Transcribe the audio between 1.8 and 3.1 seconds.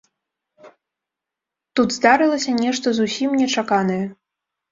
здарылася нешта